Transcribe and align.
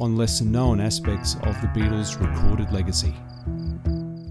on 0.00 0.16
lesser 0.16 0.44
known 0.44 0.80
aspects 0.80 1.34
of 1.42 1.60
the 1.60 1.68
Beatles' 1.68 2.18
recorded 2.18 2.72
legacy. 2.72 3.14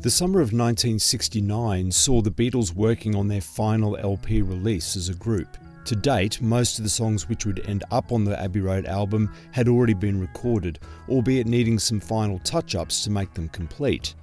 The 0.02 0.09
summer 0.09 0.39
of 0.39 0.52
1969 0.52 1.91
saw 1.91 2.21
the 2.21 2.31
Beatles 2.31 2.73
working 2.73 3.16
on 3.16 3.27
their 3.27 3.41
final 3.41 3.95
LP 3.97 4.41
release 4.41 4.95
as 4.95 5.09
a 5.09 5.13
group. 5.13 5.58
To 5.85 5.95
date, 5.95 6.41
most 6.41 6.80
of 6.80 6.84
the 6.84 6.89
songs 6.89 7.30
which 7.30 7.45
would 7.45 7.67
end 7.67 7.84
up 7.91 8.11
on 8.11 8.23
the 8.23 8.39
Abbey 8.41 8.61
Road 8.61 8.85
album 8.85 9.31
had 9.52 9.67
already 9.67 9.94
been 9.94 10.20
recorded, 10.20 10.80
albeit 11.08 11.47
needing 11.47 11.77
some 11.77 11.99
final 11.99 12.39
touch 12.39 12.75
ups 12.75 13.03
to 13.03 13.11
make 13.11 13.33
them 13.33 13.49
complete. 13.49 14.16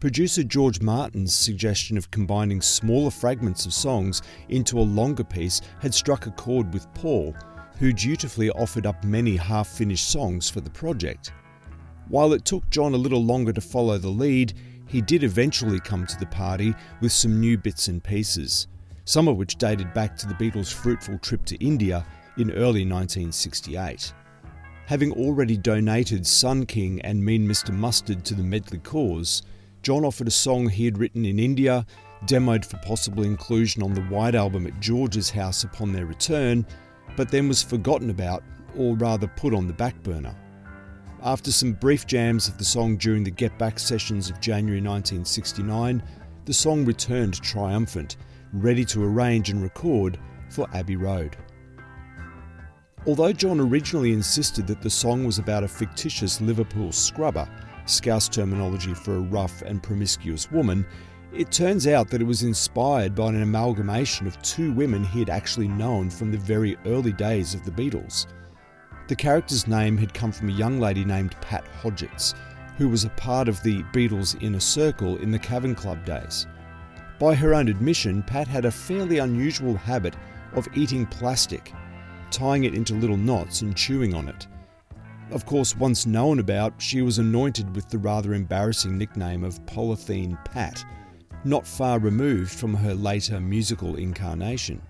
Producer 0.00 0.42
George 0.42 0.80
Martin's 0.80 1.34
suggestion 1.34 1.96
of 1.96 2.10
combining 2.10 2.60
smaller 2.60 3.10
fragments 3.10 3.66
of 3.66 3.72
songs 3.72 4.22
into 4.48 4.78
a 4.78 4.80
longer 4.80 5.24
piece 5.24 5.60
had 5.80 5.94
struck 5.94 6.26
a 6.26 6.30
chord 6.32 6.72
with 6.72 6.92
Paul, 6.94 7.34
who 7.78 7.92
dutifully 7.92 8.50
offered 8.50 8.86
up 8.86 9.04
many 9.04 9.36
half 9.36 9.68
finished 9.68 10.08
songs 10.08 10.48
for 10.48 10.60
the 10.60 10.70
project. 10.70 11.32
While 12.08 12.32
it 12.32 12.44
took 12.44 12.68
John 12.70 12.94
a 12.94 12.98
little 12.98 13.24
longer 13.24 13.52
to 13.52 13.60
follow 13.60 13.98
the 13.98 14.08
lead, 14.08 14.54
he 14.86 15.00
did 15.00 15.24
eventually 15.24 15.80
come 15.80 16.06
to 16.06 16.18
the 16.18 16.26
party 16.26 16.74
with 17.00 17.12
some 17.12 17.40
new 17.40 17.58
bits 17.58 17.88
and 17.88 18.02
pieces, 18.02 18.68
some 19.04 19.28
of 19.28 19.36
which 19.36 19.56
dated 19.56 19.92
back 19.92 20.16
to 20.16 20.26
the 20.26 20.34
Beatles' 20.34 20.72
fruitful 20.72 21.18
trip 21.18 21.44
to 21.46 21.56
India 21.56 22.06
in 22.38 22.50
early 22.52 22.84
1968. 22.84 24.12
Having 24.86 25.12
already 25.12 25.56
donated 25.56 26.24
Sun 26.24 26.66
King 26.66 27.00
and 27.02 27.24
Mean 27.24 27.46
Mr. 27.46 27.72
Mustard 27.72 28.24
to 28.24 28.34
the 28.34 28.42
Medley 28.42 28.78
cause, 28.78 29.42
John 29.82 30.04
offered 30.04 30.28
a 30.28 30.32
song 30.32 30.68
he 30.68 30.84
had 30.84 30.98
written 30.98 31.24
in 31.24 31.40
India, 31.40 31.84
demoed 32.24 32.64
for 32.64 32.76
possible 32.78 33.24
inclusion 33.24 33.82
on 33.82 33.94
the 33.94 34.02
White 34.02 34.36
Album 34.36 34.66
at 34.66 34.80
George's 34.80 35.30
house 35.30 35.64
upon 35.64 35.92
their 35.92 36.06
return, 36.06 36.64
but 37.16 37.30
then 37.30 37.48
was 37.48 37.62
forgotten 37.62 38.10
about, 38.10 38.42
or 38.76 38.94
rather 38.96 39.26
put 39.26 39.54
on 39.54 39.66
the 39.66 39.72
back 39.72 40.00
burner. 40.02 40.34
After 41.22 41.50
some 41.50 41.72
brief 41.72 42.06
jams 42.06 42.46
of 42.46 42.58
the 42.58 42.64
song 42.64 42.96
during 42.96 43.24
the 43.24 43.30
Get 43.30 43.58
Back 43.58 43.78
sessions 43.78 44.30
of 44.30 44.40
January 44.40 44.80
1969, 44.80 46.02
the 46.44 46.52
song 46.52 46.84
returned 46.84 47.40
triumphant, 47.42 48.16
ready 48.52 48.84
to 48.84 49.02
arrange 49.02 49.50
and 49.50 49.62
record 49.62 50.18
for 50.50 50.68
Abbey 50.74 50.96
Road. 50.96 51.36
Although 53.06 53.32
John 53.32 53.60
originally 53.60 54.12
insisted 54.12 54.66
that 54.66 54.82
the 54.82 54.90
song 54.90 55.24
was 55.24 55.38
about 55.38 55.64
a 55.64 55.68
fictitious 55.68 56.40
Liverpool 56.40 56.92
scrubber, 56.92 57.48
Scouse 57.86 58.28
terminology 58.28 58.94
for 58.94 59.14
a 59.14 59.20
rough 59.20 59.62
and 59.62 59.82
promiscuous 59.82 60.50
woman, 60.50 60.84
it 61.36 61.52
turns 61.52 61.86
out 61.86 62.08
that 62.08 62.22
it 62.22 62.26
was 62.26 62.42
inspired 62.42 63.14
by 63.14 63.28
an 63.28 63.42
amalgamation 63.42 64.26
of 64.26 64.40
two 64.40 64.72
women 64.72 65.04
he 65.04 65.18
had 65.18 65.28
actually 65.28 65.68
known 65.68 66.08
from 66.08 66.32
the 66.32 66.38
very 66.38 66.76
early 66.86 67.12
days 67.12 67.52
of 67.52 67.64
the 67.64 67.70
Beatles. 67.70 68.26
The 69.08 69.16
character's 69.16 69.66
name 69.66 69.98
had 69.98 70.14
come 70.14 70.32
from 70.32 70.48
a 70.48 70.52
young 70.52 70.80
lady 70.80 71.04
named 71.04 71.36
Pat 71.42 71.64
Hodgetts, 71.82 72.34
who 72.78 72.88
was 72.88 73.04
a 73.04 73.10
part 73.10 73.48
of 73.48 73.62
the 73.62 73.82
Beatles' 73.92 74.42
inner 74.42 74.60
circle 74.60 75.18
in 75.18 75.30
the 75.30 75.38
Cavern 75.38 75.74
Club 75.74 76.04
days. 76.06 76.46
By 77.18 77.34
her 77.34 77.54
own 77.54 77.68
admission, 77.68 78.22
Pat 78.22 78.48
had 78.48 78.64
a 78.64 78.70
fairly 78.70 79.18
unusual 79.18 79.76
habit 79.76 80.14
of 80.54 80.68
eating 80.74 81.06
plastic, 81.06 81.72
tying 82.30 82.64
it 82.64 82.74
into 82.74 82.94
little 82.94 83.16
knots 83.16 83.60
and 83.60 83.76
chewing 83.76 84.14
on 84.14 84.28
it. 84.28 84.46
Of 85.30 85.44
course, 85.44 85.76
once 85.76 86.06
known 86.06 86.38
about, 86.38 86.74
she 86.78 87.02
was 87.02 87.18
anointed 87.18 87.74
with 87.74 87.88
the 87.88 87.98
rather 87.98 88.32
embarrassing 88.32 88.96
nickname 88.96 89.44
of 89.44 89.64
Polythene 89.66 90.42
Pat 90.44 90.84
not 91.44 91.66
far 91.66 91.98
removed 91.98 92.52
from 92.52 92.74
her 92.74 92.94
later 92.94 93.40
musical 93.40 93.96
incarnation. 93.96 94.80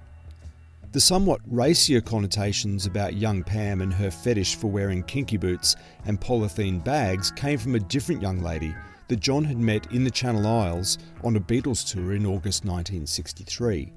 The 0.93 1.01
somewhat 1.01 1.41
racier 1.47 2.01
connotations 2.01 2.87
about 2.87 3.17
young 3.17 3.43
Pam 3.43 3.83
and 3.83 3.93
her 3.93 4.11
fetish 4.11 4.57
for 4.57 4.69
wearing 4.69 5.03
kinky 5.03 5.37
boots 5.37 5.77
and 6.07 6.21
polythene 6.21 6.83
bags 6.83 7.31
came 7.31 7.59
from 7.59 7.75
a 7.75 7.81
different 7.81 8.23
young 8.23 8.41
lady 8.41 8.75
that 9.09 9.21
John 9.21 9.45
had 9.45 9.59
met 9.59 9.93
in 9.93 10.05
the 10.05 10.11
Channel 10.11 10.47
Isles 10.47 10.99
on 11.23 11.37
a 11.37 11.41
Beatles 11.41 11.87
tour 11.87 12.15
in 12.15 12.25
August 12.25 12.65
1963. 12.65 13.93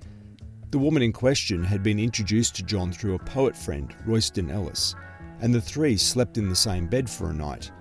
The 0.71 0.77
woman 0.77 1.01
in 1.01 1.13
question 1.13 1.63
had 1.63 1.81
been 1.81 1.99
introduced 1.99 2.55
to 2.57 2.63
John 2.63 2.91
through 2.91 3.15
a 3.15 3.19
poet 3.19 3.55
friend, 3.55 3.95
Royston 4.05 4.51
Ellis, 4.51 4.93
and 5.41 5.53
the 5.53 5.61
three 5.61 5.97
slept 5.97 6.37
in 6.37 6.49
the 6.49 6.55
same 6.55 6.85
bed 6.85 7.09
for 7.09 7.29
a 7.29 7.33
night. 7.33 7.71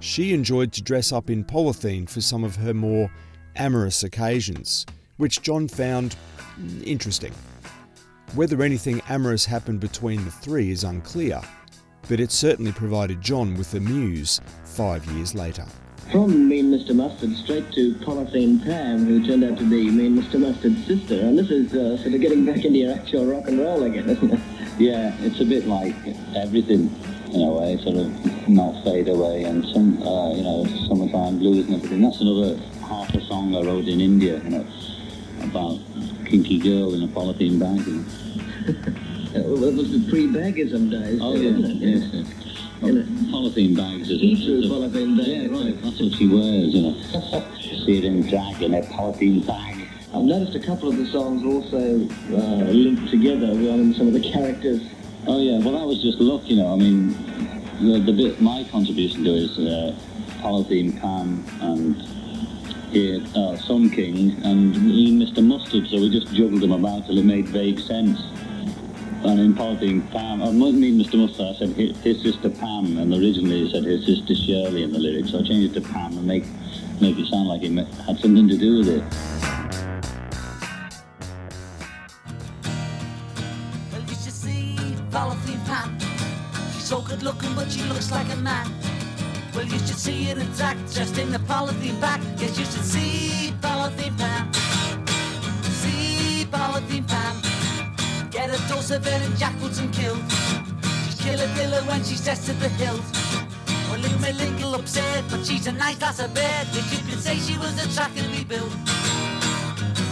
She 0.00 0.32
enjoyed 0.32 0.72
to 0.72 0.82
dress 0.82 1.12
up 1.12 1.30
in 1.30 1.44
polythene 1.44 2.08
for 2.08 2.20
some 2.20 2.44
of 2.44 2.56
her 2.56 2.74
more 2.74 3.10
amorous 3.56 4.02
occasions, 4.02 4.86
which 5.16 5.42
John 5.42 5.68
found 5.68 6.16
interesting. 6.84 7.32
Whether 8.34 8.62
anything 8.62 9.00
amorous 9.08 9.44
happened 9.44 9.80
between 9.80 10.24
the 10.24 10.30
three 10.30 10.70
is 10.70 10.84
unclear, 10.84 11.40
but 12.08 12.20
it 12.20 12.32
certainly 12.32 12.72
provided 12.72 13.20
John 13.20 13.54
with 13.54 13.74
a 13.74 13.80
muse 13.80 14.40
five 14.64 15.04
years 15.06 15.34
later. 15.34 15.64
From 16.12 16.48
Mean 16.48 16.70
Mr. 16.70 16.94
Mustard 16.94 17.34
straight 17.36 17.72
to 17.72 17.94
Polythene 17.96 18.62
Pam, 18.62 19.06
who 19.06 19.26
turned 19.26 19.42
out 19.44 19.56
to 19.58 19.64
be 19.64 19.90
Mean 19.90 20.16
Mr. 20.20 20.38
Mustard's 20.38 20.86
sister. 20.86 21.18
And 21.20 21.38
this 21.38 21.50
is 21.50 21.72
uh, 21.72 21.96
sort 21.96 22.14
of 22.14 22.20
getting 22.20 22.44
back 22.44 22.64
into 22.64 22.78
your 22.78 22.94
actual 22.94 23.24
rock 23.26 23.48
and 23.48 23.58
roll 23.58 23.82
again, 23.84 24.08
isn't 24.08 24.32
it? 24.32 24.40
Yeah, 24.76 25.14
it's 25.20 25.40
a 25.40 25.44
bit 25.44 25.68
like 25.68 25.94
everything 26.34 26.92
in 27.32 27.42
a 27.42 27.52
way, 27.52 27.78
sort 27.84 27.94
of 27.94 28.48
not 28.48 28.82
fade 28.82 29.08
away 29.08 29.44
and 29.44 29.64
some, 29.66 30.02
uh, 30.02 30.34
you 30.34 30.42
know, 30.42 30.66
summertime 30.88 31.38
blues 31.38 31.66
and 31.66 31.76
everything. 31.76 32.02
That's 32.02 32.20
another 32.20 32.60
half 32.84 33.14
a 33.14 33.20
song 33.22 33.54
I 33.54 33.62
wrote 33.62 33.86
in 33.86 34.00
India, 34.00 34.40
you 34.42 34.50
know, 34.50 34.66
about 35.42 35.78
a 35.96 36.24
kinky 36.24 36.58
girl 36.58 36.94
in 36.94 37.02
a 37.02 37.08
polythene 37.08 37.58
bag. 37.58 37.86
And... 37.86 38.06
well, 39.34 39.64
it 39.64 39.74
was 39.74 39.90
the 39.92 40.10
pre-bagism 40.10 40.90
days, 40.90 41.18
oh, 41.22 41.34
yeah, 41.34 41.50
yeah, 41.50 41.96
yes, 41.96 42.10
yes. 42.12 42.44
Well, 42.80 42.92
polythene 42.94 43.76
bags 43.76 44.10
is 44.10 44.20
See-through 44.20 44.62
polythene 44.62 45.16
bag, 45.16 45.26
yeah, 45.26 45.58
right. 45.58 45.82
That's 45.82 46.00
what 46.00 46.12
she 46.12 46.28
wears, 46.28 46.74
you 46.74 46.82
know. 46.82 47.00
See 47.86 47.98
it 47.98 48.04
in 48.04 48.28
drag 48.28 48.62
in 48.62 48.74
a 48.74 48.82
polythene 48.82 49.46
bag. 49.46 49.88
I've 50.14 50.22
noticed 50.22 50.54
a 50.54 50.60
couple 50.60 50.88
of 50.88 50.96
the 50.96 51.06
songs 51.06 51.42
also 51.44 52.06
uh, 52.36 52.70
linked 52.70 53.10
together 53.10 53.48
with 53.48 53.96
some 53.96 54.06
of 54.06 54.12
the 54.12 54.20
characters. 54.20 54.80
Oh 55.26 55.40
yeah, 55.40 55.58
well 55.58 55.72
that 55.72 55.86
was 55.86 56.00
just 56.02 56.18
luck, 56.18 56.42
you 56.44 56.56
know. 56.56 56.72
I 56.72 56.76
mean, 56.76 57.08
the, 57.80 57.98
the 57.98 58.12
bit 58.12 58.40
my 58.40 58.64
contribution 58.70 59.24
to 59.24 59.30
it 59.30 59.42
is 59.42 59.58
uh, 59.58 59.96
polythene 60.40 61.00
Pam 61.00 61.44
and 61.60 61.96
here 62.94 63.20
uh, 63.34 63.56
Sun 63.56 63.90
King 63.90 64.40
and 64.44 64.72
Mr. 64.76 65.44
Mustard, 65.44 65.88
so 65.88 65.96
we 65.96 66.08
just 66.10 66.32
juggled 66.32 66.60
them 66.60 66.70
about 66.70 67.06
till 67.06 67.18
it 67.18 67.24
made 67.24 67.48
vague 67.48 67.80
sense. 67.80 68.20
And 69.24 69.40
in 69.40 69.54
polythene 69.54 70.08
Pam, 70.12 70.42
I 70.42 70.52
mean 70.52 71.00
Mr. 71.00 71.18
Mustard, 71.18 71.56
I 71.56 71.58
said 71.58 71.70
his, 71.70 72.22
sister 72.22 72.50
Pam, 72.50 72.96
and 72.98 73.12
originally 73.12 73.64
he 73.64 73.70
said 73.72 73.82
his 73.82 74.06
sister 74.06 74.34
Shirley 74.36 74.84
in 74.84 74.92
the 74.92 75.00
lyrics, 75.00 75.32
so 75.32 75.40
I 75.40 75.42
changed 75.42 75.76
it 75.76 75.80
to 75.80 75.88
Pam 75.92 76.16
and 76.16 76.24
make 76.24 76.44
make 77.00 77.18
it 77.18 77.26
sound 77.26 77.48
like 77.48 77.62
it 77.64 77.72
had 78.06 78.16
something 78.20 78.46
to 78.48 78.56
do 78.56 78.78
with 78.78 78.88
it. 78.88 79.02
Well, 83.90 84.02
you 84.02 84.14
should 84.14 84.32
see 84.32 84.76
Pam. 85.10 85.98
She's 86.74 86.84
so 86.84 87.00
good 87.00 87.24
looking, 87.24 87.52
but 87.56 87.72
she 87.72 87.82
looks 87.84 88.12
like 88.12 88.32
a 88.32 88.36
man. 88.36 88.93
Well, 89.64 89.72
you 89.72 89.78
should 89.78 89.96
see 89.96 90.28
it 90.28 90.36
intact, 90.36 90.92
just 90.92 91.16
in 91.16 91.32
the 91.32 91.38
polythene 91.38 91.98
bag. 91.98 92.20
Yes, 92.36 92.58
you 92.58 92.66
should 92.66 92.84
see 92.84 93.54
Polythene 93.62 94.14
Pam. 94.18 94.52
See 95.80 96.46
Polythene 96.52 97.08
Pam. 97.08 98.30
Get 98.30 98.50
a 98.50 98.68
dose 98.68 98.90
of 98.90 99.06
it 99.06 99.22
and 99.22 99.94
kill. 99.94 100.16
She's 101.06 101.18
kill 101.18 101.40
a 101.40 101.48
killer 101.56 101.80
when 101.88 102.04
she's 102.04 102.22
dressed 102.22 102.44
to 102.46 102.52
the 102.52 102.68
hilt. 102.68 103.00
Well, 103.88 104.00
you 104.00 104.18
may 104.18 104.34
little 104.34 104.74
upset, 104.74 105.24
but 105.30 105.46
she's 105.46 105.66
a 105.66 105.72
nice 105.72 105.98
lass 105.98 106.20
of 106.20 106.34
bed. 106.34 106.66
Yes, 106.74 106.92
you 106.92 106.98
can 107.08 107.18
say 107.18 107.36
she 107.38 107.56
was 107.56 107.72
attractively 107.82 108.44
built. 108.44 108.72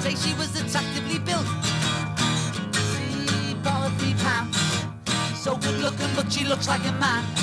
Say 0.01 0.15
she 0.15 0.33
was 0.39 0.49
attractively 0.59 1.19
built. 1.19 1.47
See 2.73 3.55
Polythene 3.61 4.19
Pam. 4.25 4.51
So 5.35 5.57
good 5.57 5.79
looking, 5.81 6.09
but 6.17 6.33
she 6.33 6.47
looks 6.47 6.69
like 6.69 6.87
a 6.87 6.93
man. 6.93 7.42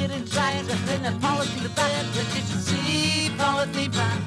It 0.00 0.12
and 0.12 0.30
try 0.30 0.52
it, 0.52 0.66
just 0.66 0.88
in 0.92 1.04
a 1.06 1.12
polythene 1.18 1.74
bag. 1.74 2.06
Yes, 2.14 2.36
you 2.36 2.42
should 2.46 2.62
see 2.62 3.30
Polythene 3.36 3.92
Pam. 3.92 4.18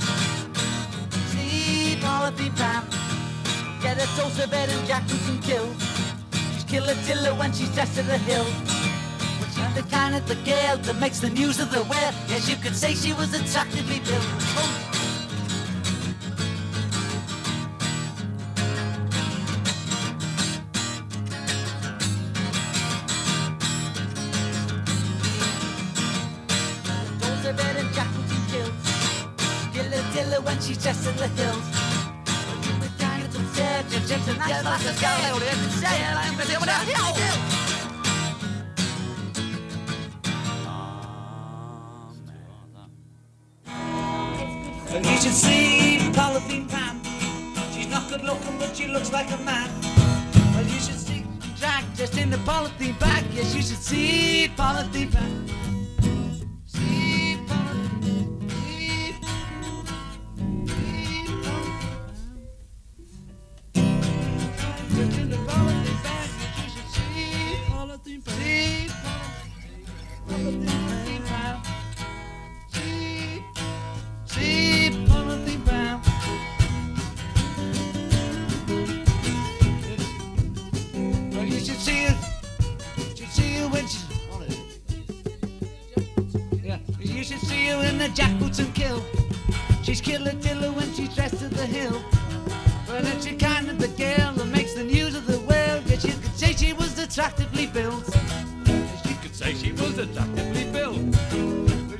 See 1.32 1.98
Polythene 2.02 2.56
Pam. 2.58 2.84
Get 3.82 3.96
a 3.96 4.06
dose 4.18 4.44
of 4.44 4.52
it 4.52 4.70
and 4.70 4.86
Jack 4.86 5.08
can 5.08 5.40
kill. 5.40 5.68
She's 6.54 6.66
kill 6.66 6.84
a 6.84 6.96
diller 7.08 7.34
when 7.36 7.54
she's 7.54 7.74
dressed 7.74 7.96
to 7.96 8.04
the 8.04 8.18
hill. 8.18 8.46
But 9.40 9.50
she 9.54 9.62
I'm 9.62 9.74
the 9.74 9.84
kind 9.84 10.14
of 10.14 10.28
the 10.28 10.36
girl 10.44 10.76
that 10.78 10.98
makes 11.00 11.20
the 11.22 11.30
news 11.30 11.62
of 11.62 11.72
the 11.72 11.84
world. 11.84 12.16
Yes, 12.28 12.50
you 12.50 12.58
could 12.58 12.76
say 12.76 12.94
she 12.94 13.14
was 13.14 13.34
attractively 13.34 14.00
built. 14.00 14.28
Oh. 14.58 14.91
I'm 36.18 36.38
gonna 36.38 36.46
do 36.46 36.54
it 36.54 36.70
out 36.70 36.86
here. 36.86 37.62
And 44.94 45.06
you 45.06 45.18
should 45.18 45.34
see 45.34 46.00
Polythene 46.14 46.70
Pam. 46.70 47.02
She's 47.74 47.88
not 47.88 48.10
good 48.10 48.24
looking, 48.24 48.58
but 48.58 48.76
she 48.76 48.88
looks 48.88 49.12
like 49.12 49.30
a 49.32 49.38
man. 49.38 49.70
Well, 50.54 50.64
you 50.66 50.80
should 50.80 51.00
see 51.00 51.26
Jack 51.56 51.84
just 51.96 52.18
in 52.18 52.30
the 52.30 52.38
polythene 52.38 53.00
bag. 53.00 53.26
Yes, 53.32 53.56
you 53.56 53.62
should 53.62 53.84
see 53.84 54.52
Polythene 54.58 55.12
Pam. 55.12 55.61
Built. 99.94 100.16
Well, 100.74 100.94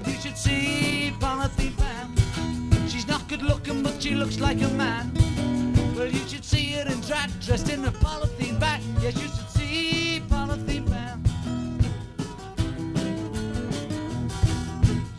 you 0.08 0.20
should 0.22 0.38
see 0.38 1.14
Polythene 1.20 1.76
Pam. 1.78 2.88
She's 2.88 3.08
not 3.08 3.28
good 3.28 3.42
looking, 3.42 3.84
but 3.84 4.02
she 4.02 4.12
looks 4.16 4.40
like 4.40 4.62
a 4.62 4.70
man. 4.70 5.12
Er 5.18 5.98
well, 5.98 6.08
you 6.08 6.26
should 6.28 6.46
see 6.46 6.72
her 6.74 6.88
in 6.90 7.02
drag, 7.02 7.30
dressed 7.42 7.70
in 7.70 7.84
a 7.86 7.92
polythene 7.92 8.60
bag. 8.60 8.82
Yes, 9.02 9.16
you 9.16 9.28
should 9.28 9.50
see 9.50 10.24
Polythene 10.30 10.90
Pam. 10.90 11.24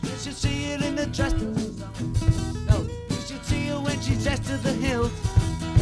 You 0.03 0.17
should 0.23 0.35
see 0.35 0.71
her 0.71 0.83
in 0.83 0.95
the 0.95 1.05
dress. 1.07 1.33
Oh, 1.33 1.45
no, 2.69 2.87
you 3.09 3.21
should 3.27 3.45
see 3.45 3.67
her 3.67 3.79
when 3.79 4.01
she's 4.01 4.23
dressed 4.23 4.45
to 4.45 4.57
the 4.57 4.73
hilt. 4.73 5.11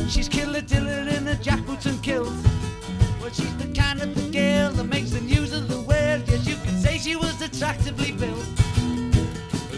She's 0.10 0.28
killer 0.28 0.62
diller 0.62 1.08
in 1.18 1.28
a 1.30 1.36
jackboots 1.36 1.86
and 1.86 2.02
kilt. 2.04 2.34
Well, 3.22 3.32
she's 3.32 3.56
the 3.58 3.72
kind 3.74 4.02
of 4.02 4.14
the 4.14 4.30
girl 4.30 4.72
that 4.72 4.84
makes 4.84 5.12
the 5.12 5.22
news 5.22 5.41
she 7.02 7.16
was 7.16 7.42
attractively 7.42 8.12
built. 8.12 8.46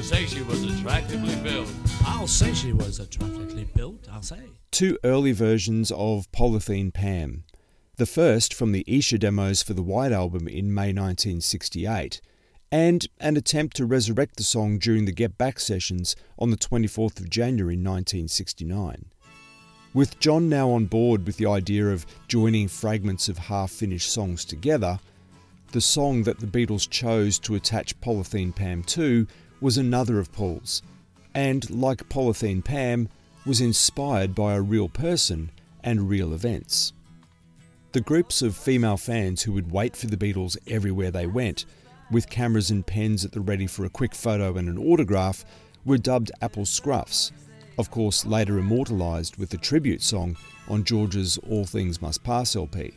Say 0.01 0.25
she 0.25 0.41
was 0.41 0.63
attractively 0.63 1.35
built. 1.37 1.71
I'll 2.05 2.27
say 2.27 2.53
she 2.53 2.73
was 2.73 2.99
attractively 2.99 3.63
built, 3.63 4.07
I'll 4.11 4.21
say. 4.21 4.41
Two 4.71 4.99
early 5.05 5.31
versions 5.31 5.89
of 5.91 6.29
Polythene 6.33 6.93
Pam. 6.93 7.45
The 7.95 8.05
first 8.05 8.53
from 8.53 8.73
the 8.73 8.83
Esher 8.87 9.17
demos 9.17 9.63
for 9.63 9.73
the 9.73 9.81
White 9.81 10.11
Album 10.11 10.49
in 10.49 10.73
May 10.73 10.91
1968, 10.91 12.19
and 12.69 13.07
an 13.19 13.37
attempt 13.37 13.77
to 13.77 13.85
resurrect 13.85 14.35
the 14.35 14.43
song 14.43 14.77
during 14.77 15.05
the 15.05 15.13
Get 15.13 15.37
Back 15.37 15.61
sessions 15.61 16.17
on 16.37 16.49
the 16.49 16.57
24th 16.57 17.21
of 17.21 17.29
January 17.29 17.75
1969. 17.75 19.05
With 19.93 20.19
John 20.19 20.49
now 20.49 20.71
on 20.71 20.87
board 20.87 21.25
with 21.25 21.37
the 21.37 21.45
idea 21.45 21.87
of 21.87 22.05
joining 22.27 22.67
fragments 22.67 23.29
of 23.29 23.37
half 23.37 23.71
finished 23.71 24.11
songs 24.11 24.43
together, 24.43 24.99
the 25.73 25.81
song 25.81 26.21
that 26.21 26.39
the 26.39 26.45
Beatles 26.45 26.87
chose 26.87 27.39
to 27.39 27.55
attach 27.55 27.99
Polythene 27.99 28.55
Pam 28.55 28.83
to 28.83 29.25
was 29.59 29.75
another 29.75 30.19
of 30.19 30.31
Paul's, 30.31 30.83
and 31.33 31.67
like 31.71 32.09
Polythene 32.09 32.63
Pam, 32.63 33.09
was 33.43 33.59
inspired 33.59 34.35
by 34.35 34.53
a 34.53 34.61
real 34.61 34.87
person 34.87 35.49
and 35.83 36.07
real 36.07 36.31
events. 36.31 36.93
The 37.91 38.01
groups 38.01 38.43
of 38.43 38.55
female 38.55 38.97
fans 38.97 39.41
who 39.41 39.51
would 39.53 39.71
wait 39.71 39.95
for 39.95 40.05
the 40.05 40.15
Beatles 40.15 40.57
everywhere 40.67 41.09
they 41.09 41.25
went, 41.25 41.65
with 42.11 42.29
cameras 42.29 42.69
and 42.69 42.85
pens 42.85 43.25
at 43.25 43.31
the 43.31 43.41
ready 43.41 43.65
for 43.65 43.83
a 43.83 43.89
quick 43.89 44.13
photo 44.13 44.55
and 44.55 44.69
an 44.69 44.77
autograph, 44.77 45.43
were 45.85 45.97
dubbed 45.97 46.31
Apple 46.41 46.65
Scruffs, 46.65 47.31
of 47.79 47.89
course 47.89 48.27
later 48.27 48.59
immortalised 48.59 49.37
with 49.37 49.49
the 49.49 49.57
tribute 49.57 50.03
song 50.03 50.37
on 50.69 50.83
George's 50.83 51.39
All 51.49 51.65
Things 51.65 51.99
Must 51.99 52.23
Pass 52.23 52.55
LP. 52.55 52.93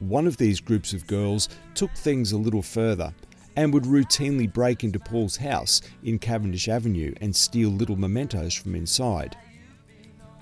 One 0.00 0.26
of 0.26 0.38
these 0.38 0.60
groups 0.60 0.94
of 0.94 1.06
girls 1.06 1.50
took 1.74 1.92
things 1.92 2.32
a 2.32 2.38
little 2.38 2.62
further 2.62 3.12
and 3.54 3.72
would 3.74 3.84
routinely 3.84 4.50
break 4.50 4.82
into 4.82 4.98
Paul's 4.98 5.36
house 5.36 5.82
in 6.02 6.18
Cavendish 6.18 6.68
Avenue 6.68 7.14
and 7.20 7.36
steal 7.36 7.68
little 7.68 7.96
mementos 7.96 8.54
from 8.54 8.74
inside. 8.74 9.36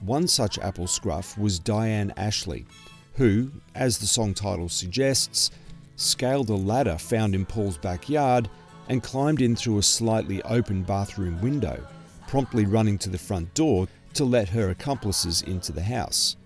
One 0.01 0.29
such 0.29 0.61
apple 0.61 0.87
scruff 0.87 1.37
was 1.37 1.59
Diane 1.59 2.13
Ashley, 2.17 2.67
who, 3.15 3.51
as 3.75 3.99
the 3.99 4.07
song 4.07 4.33
title 4.33 4.69
suggests, 4.69 5.51
scaled 5.97 6.51
a 6.51 6.55
ladder 6.55 6.97
found 6.97 7.35
in 7.35 7.45
Paul's 7.45 7.79
backyard 7.79 8.49
and 8.89 9.03
climbed 9.03 9.43
in 9.43 9.57
through 9.57 9.79
a 9.79 9.83
slightly 9.83 10.41
open 10.45 10.85
bathroom 10.85 11.41
window, 11.41 11.85
promptly 12.29 12.65
running 12.65 12.97
to 12.99 13.11
the 13.11 13.19
front 13.19 13.53
door 13.55 13.89
to 14.15 14.25
let 14.25 14.49
her 14.51 14.71
accomplices 14.71 15.43
into 15.43 15.73
the 15.73 15.83
house. 15.83 16.37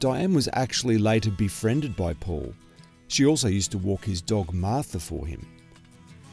Diane 0.00 0.34
was 0.34 0.48
actually 0.52 0.98
later 0.98 1.30
befriended 1.30 1.96
by 1.96 2.14
Paul. 2.14 2.54
She 3.08 3.24
also 3.24 3.48
used 3.48 3.72
to 3.72 3.78
walk 3.78 4.04
his 4.04 4.20
dog 4.20 4.52
Martha 4.52 4.98
for 4.98 5.26
him. 5.26 5.46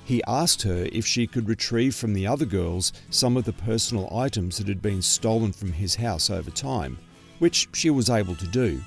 He 0.04 0.24
asked 0.28 0.64
her 0.64 0.90
if 0.92 1.06
she 1.06 1.28
could 1.28 1.48
retrieve 1.48 1.96
from 1.96 2.14
the 2.14 2.28
other 2.28 2.46
girls 2.46 2.92
some 3.10 3.38
of 3.38 3.46
the 3.46 3.54
personal 3.54 4.10
items 4.16 4.58
that 4.58 4.68
had 4.68 4.82
been 4.82 5.02
stolen 5.02 5.54
from 5.54 5.72
his 5.72 5.96
house 5.96 6.30
over 6.30 6.52
time, 6.52 6.98
which 7.40 7.70
she 7.74 7.90
was 7.90 8.10
able 8.10 8.36
to 8.36 8.48
do. 8.48 8.82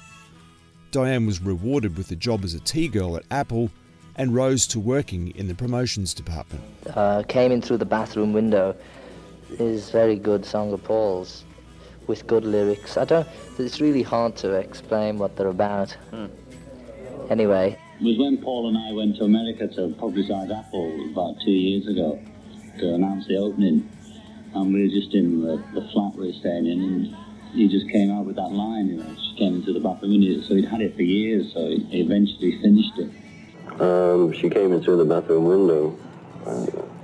Diane 0.90 1.26
was 1.26 1.40
rewarded 1.40 1.96
with 1.96 2.10
a 2.10 2.16
job 2.16 2.44
as 2.44 2.54
a 2.54 2.60
tea 2.60 2.88
girl 2.88 3.16
at 3.16 3.24
Apple 3.30 3.70
and 4.16 4.34
rose 4.34 4.66
to 4.68 4.80
working 4.80 5.28
in 5.36 5.48
the 5.48 5.54
promotions 5.54 6.14
department. 6.14 6.62
uh, 6.94 7.22
came 7.26 7.50
in 7.50 7.62
through 7.62 7.78
the 7.78 7.84
bathroom 7.84 8.32
window 8.32 8.76
is 9.58 9.90
very 9.90 10.16
good 10.16 10.44
song 10.44 10.72
of 10.72 10.82
Paul's 10.84 11.44
with 12.06 12.26
good 12.26 12.44
lyrics. 12.44 12.96
I 12.96 13.04
don't. 13.04 13.26
It's 13.58 13.80
really 13.80 14.02
hard 14.02 14.36
to 14.36 14.52
explain 14.52 15.18
what 15.18 15.36
they're 15.36 15.48
about. 15.48 15.96
Anyway, 17.30 17.78
It 18.00 18.04
was 18.04 18.18
when 18.18 18.38
Paul 18.42 18.68
and 18.68 18.76
I 18.76 18.92
went 18.92 19.16
to 19.16 19.24
America 19.24 19.66
to 19.66 19.94
publicise 19.98 20.50
Apple 20.56 21.10
about 21.12 21.40
two 21.42 21.52
years 21.52 21.86
ago 21.86 22.18
to 22.78 22.94
announce 22.94 23.26
the 23.26 23.36
opening. 23.36 23.88
And 24.54 24.72
we 24.74 24.82
were 24.82 24.88
just 24.88 25.14
in 25.14 25.40
the, 25.40 25.56
the 25.74 25.88
flat 25.92 26.14
we 26.14 26.26
were 26.28 26.32
staying 26.34 26.66
in, 26.66 26.80
and 26.80 27.16
he 27.54 27.68
just 27.68 27.88
came 27.90 28.12
out 28.12 28.24
with 28.26 28.36
that 28.36 28.52
line, 28.52 28.88
you 28.88 28.96
know, 28.96 29.14
just 29.14 29.36
came 29.38 29.56
into 29.56 29.72
the 29.72 29.80
bathroom 29.80 30.12
window. 30.12 30.42
So 30.42 30.54
he'd 30.54 30.66
had 30.66 30.80
it 30.80 30.94
for 30.94 31.02
years, 31.02 31.52
so 31.52 31.66
he 31.66 31.78
he 31.90 32.00
eventually 32.02 32.60
finished 32.60 32.98
it. 32.98 33.10
Um, 33.80 34.32
she 34.32 34.50
came 34.50 34.72
in 34.72 34.82
through 34.82 34.98
the 34.98 35.04
bathroom 35.04 35.46
window, 35.46 35.98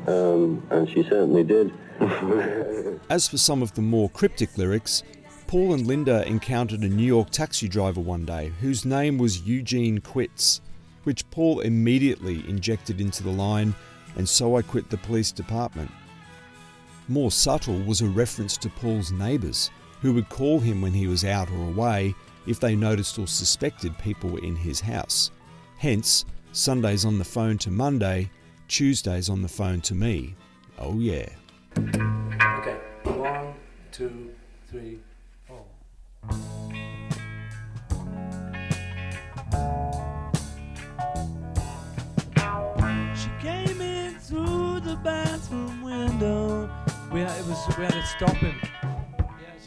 um, 0.07 0.62
and 0.71 0.88
she 0.88 1.02
certainly 1.02 1.42
did. 1.45 1.73
As 3.11 3.28
for 3.28 3.37
some 3.37 3.62
of 3.62 3.75
the 3.75 3.83
more 3.83 4.09
cryptic 4.11 4.57
lyrics, 4.57 5.02
Paul 5.47 5.75
and 5.75 5.87
Linda 5.87 6.26
encountered 6.26 6.80
a 6.80 6.88
New 6.88 7.04
York 7.04 7.28
taxi 7.30 7.69
driver 7.69 8.00
one 8.00 8.25
day 8.25 8.52
whose 8.61 8.87
name 8.87 9.19
was 9.19 9.42
Eugene 9.42 9.99
Quits, 9.99 10.62
which 11.04 11.28
Paul 11.30 11.61
immediately 11.61 12.49
injected 12.49 13.00
into 13.00 13.23
the 13.23 13.30
line, 13.30 13.75
and 14.16 14.26
so 14.26 14.57
I 14.57 14.62
quit 14.62 14.88
the 14.88 14.97
police 14.97 15.30
department. 15.30 15.90
More 17.09 17.30
subtle 17.30 17.80
was 17.80 18.00
a 18.00 18.09
reference 18.09 18.57
to 18.59 18.71
Paul's 18.71 19.12
neighbours, 19.12 19.71
who 20.00 20.14
would 20.14 20.28
call 20.30 20.59
him 20.59 20.80
when 20.80 20.92
he 20.92 21.07
was 21.07 21.25
out 21.25 21.50
or 21.50 21.69
away 21.69 22.14
if 22.47 22.61
they 22.61 22.75
noticed 22.75 23.19
or 23.19 23.26
suspected 23.26 23.99
people 23.99 24.30
were 24.30 24.45
in 24.45 24.57
his 24.57 24.80
house. 24.80 25.30
Hence, 25.76 26.25
Sundays 26.52 27.04
on 27.04 27.19
the 27.19 27.25
phone 27.25 27.59
to 27.59 27.71
Monday, 27.71 28.30
Tuesdays 28.69 29.28
on 29.28 29.42
the 29.42 29.49
phone 29.49 29.83
to 29.83 29.95
me. 29.95 30.35
Oh 30.78 30.99
yeah. 30.99 31.28
Okay, 31.76 32.76
one, 33.04 33.54
two, 33.92 34.30
three, 34.68 34.98
four. 35.46 35.64
She 43.14 43.28
came 43.40 43.80
in 43.80 44.14
through 44.18 44.80
the 44.80 44.98
bathroom 45.02 45.82
window. 45.82 46.70
We 47.12 47.20
had, 47.20 47.38
it 47.38 47.46
was 47.46 47.76
we 47.78 47.84
had 47.84 47.94
it 47.94 48.06
stopping. 48.16 48.54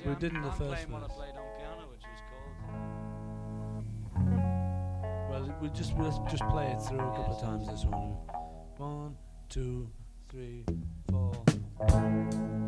we 0.05 0.15
didn't 0.15 0.41
the 0.41 0.51
first 0.51 0.89
one. 0.89 1.03
Well, 5.29 5.55
we'll 5.61 5.71
just 5.71 5.93
let's 5.97 6.19
just 6.29 6.43
play 6.49 6.67
it 6.67 6.81
through 6.81 6.99
a 6.99 7.15
couple 7.15 7.35
of 7.35 7.41
times. 7.41 7.67
This 7.67 7.85
one. 7.85 8.17
One, 8.77 9.15
two, 9.49 9.89
three, 10.29 10.65
four. 11.09 11.31
Música 11.89 12.62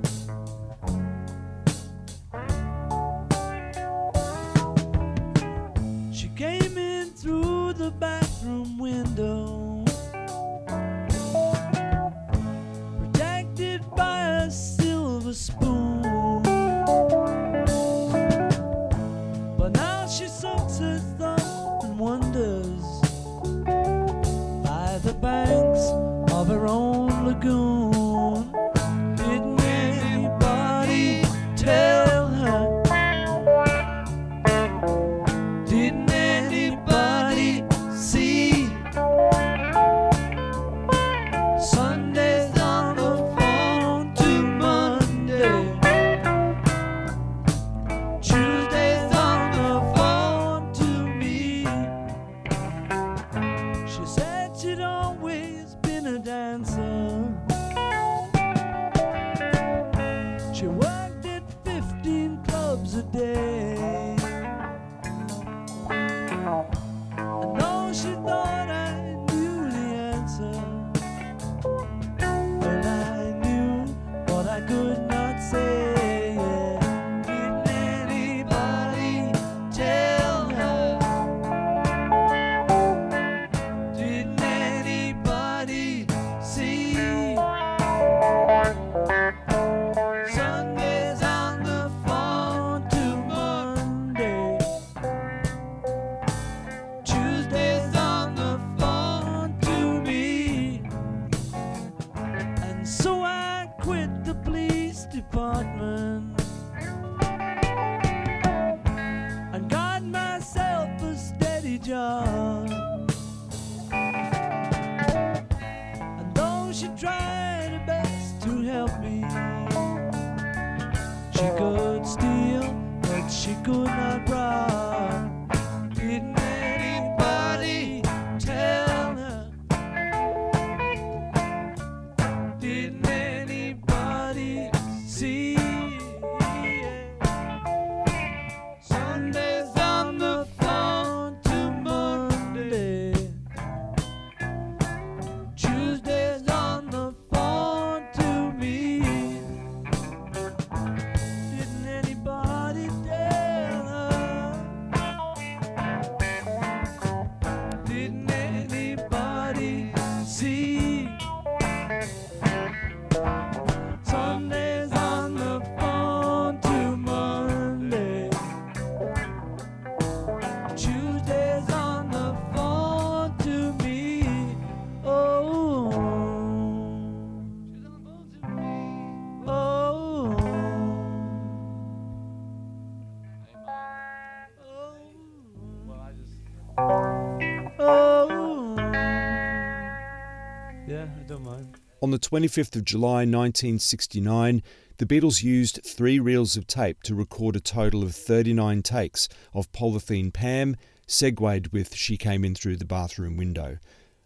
On 192.06 192.12
the 192.12 192.20
25th 192.20 192.76
of 192.76 192.86
July 192.86 193.26
1969, 193.26 194.62
the 194.98 195.08
Beatles 195.08 195.42
used 195.42 195.80
three 195.84 196.20
reels 196.20 196.56
of 196.56 196.68
tape 196.68 197.02
to 197.02 197.16
record 197.16 197.56
a 197.56 197.60
total 197.60 198.04
of 198.04 198.14
39 198.14 198.84
takes 198.84 199.28
of 199.56 199.72
Polythene 199.72 200.32
Pam, 200.32 200.76
segued 201.08 201.70
with 201.74 201.96
She 201.96 202.16
Came 202.16 202.46
In 202.46 202.54
Through 202.54 202.76
the 202.76 202.86
Bathroom 202.86 203.38
Window, 203.38 203.80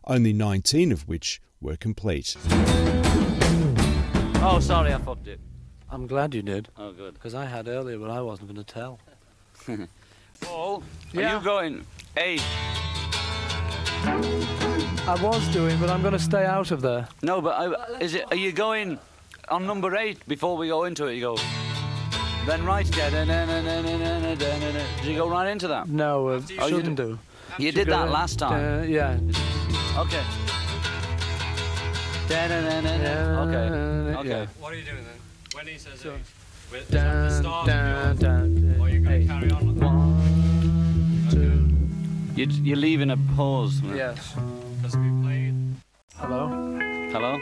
only 0.03 0.33
19 0.33 0.91
of 0.91 1.07
which 1.07 1.41
were 1.61 1.77
complete. 1.77 2.35
Oh, 4.41 4.59
sorry, 4.61 4.93
I 4.93 4.97
fucked 4.97 5.29
it. 5.29 5.39
I'm 5.89 6.05
glad 6.05 6.35
you 6.35 6.41
did, 6.41 6.67
Oh, 6.75 6.91
good. 6.91 7.13
because 7.13 7.33
I 7.33 7.45
had 7.45 7.69
earlier, 7.69 7.97
but 7.97 8.09
I 8.09 8.19
wasn't 8.19 8.53
going 8.53 8.61
to 8.61 8.73
tell. 8.73 8.99
Paul, 10.41 10.83
are 11.15 11.21
you 11.21 11.39
going? 11.45 11.85
Hey, 12.13 12.39
I 15.09 15.15
was 15.23 15.47
doing, 15.47 15.75
but 15.79 15.89
I'm 15.89 16.01
going 16.03 16.13
to 16.13 16.19
stay 16.19 16.45
out 16.45 16.69
of 16.69 16.81
there. 16.81 17.07
No, 17.23 17.41
but 17.41 17.55
I, 17.57 17.97
is 17.97 18.13
it? 18.13 18.25
Are 18.29 18.35
you 18.35 18.51
going 18.51 18.99
on 19.47 19.65
number 19.65 19.95
eight 19.95 20.19
before 20.27 20.55
we 20.55 20.67
go 20.67 20.83
into 20.83 21.07
it? 21.07 21.15
You 21.15 21.21
go. 21.21 21.37
Then 22.45 22.63
right, 22.63 22.85
did 22.85 23.27
you 25.05 25.15
go 25.17 25.27
right 25.27 25.47
into 25.47 25.67
that? 25.67 25.89
No, 25.89 26.27
uh, 26.27 26.41
oh, 26.59 26.69
shouldn't 26.69 26.99
you, 26.99 27.05
do. 27.05 27.19
You 27.57 27.71
did 27.71 27.87
that 27.87 28.11
last 28.11 28.37
time. 28.37 28.81
Uh, 28.81 28.83
yeah. 28.83 29.17
Okay. 29.97 30.21
Okay. 32.29 32.53
Okay. 34.15 34.47
What 34.59 34.73
are 34.73 34.75
you 34.75 34.83
doing 34.83 35.03
then? 35.05 35.19
When 35.53 35.65
he 35.65 35.79
says 35.79 36.01
so, 36.01 36.13
eight, 36.71 36.87
the 36.87 37.29
start 37.31 37.65
down, 37.65 38.15
down, 38.17 38.77
or 38.79 38.87
you're 38.87 39.01
going 39.01 39.21
to 39.21 39.27
carry 39.27 39.49
on 39.49 39.65
with? 39.65 39.83
One, 39.83 41.27
two. 41.31 41.67
You're, 42.35 42.51
you're 42.63 42.77
leaving 42.77 43.09
a 43.09 43.17
pause. 43.35 43.81
Yes. 43.81 44.35
Does 44.89 44.95
it 44.95 45.03
be 45.03 45.21
played? 45.21 45.53
Hello. 46.15 46.49
Hello. 47.13 47.37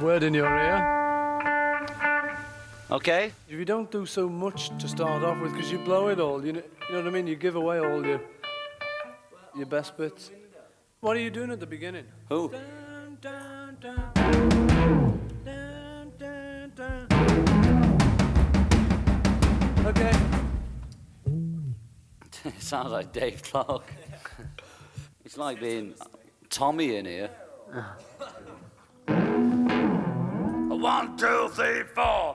Word 0.02 0.24
in 0.24 0.34
your 0.34 0.48
ear. 0.48 1.78
Okay. 2.90 3.30
If 3.48 3.56
you 3.56 3.64
don't 3.64 3.88
do 3.92 4.06
so 4.06 4.28
much 4.28 4.76
to 4.78 4.88
start 4.88 5.22
off 5.22 5.40
with, 5.40 5.52
because 5.52 5.70
you 5.70 5.78
blow 5.78 6.08
it 6.08 6.18
all, 6.18 6.44
you 6.44 6.52
know, 6.52 6.62
you 6.88 6.94
know 6.96 6.98
what 7.04 7.06
I 7.06 7.10
mean? 7.10 7.28
You 7.28 7.36
give 7.36 7.54
away 7.54 7.78
all 7.78 8.04
your 8.04 8.20
your 9.54 9.66
best 9.66 9.96
bits. 9.96 10.32
What 10.98 11.16
are 11.16 11.20
you 11.20 11.30
doing 11.30 11.52
at 11.52 11.60
the 11.60 11.66
beginning? 11.66 12.06
Who? 12.30 12.50
Dun, 12.50 13.18
dun, 13.20 13.76
dun. 13.80 14.10
Okay. 19.86 20.37
it 22.44 22.62
sounds 22.62 22.92
like 22.92 23.12
Dave 23.12 23.42
Clark. 23.42 23.92
it's 25.24 25.36
like 25.36 25.60
being 25.60 25.94
Tommy 26.50 26.96
in 26.96 27.06
here. 27.06 27.30
One, 30.68 31.16
two, 31.16 31.48
three, 31.54 31.82
four. 31.94 32.32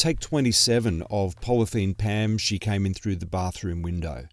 Take 0.00 0.20
27 0.20 1.02
of 1.10 1.38
Polythene 1.42 1.94
Pam, 1.94 2.38
She 2.38 2.58
Came 2.58 2.86
In 2.86 2.94
Through 2.94 3.16
the 3.16 3.26
Bathroom 3.26 3.82
Window. 3.82 4.28